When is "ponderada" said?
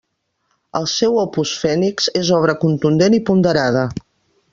3.29-3.85